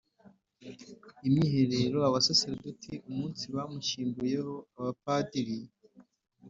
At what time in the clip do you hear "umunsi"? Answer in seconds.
3.11-3.43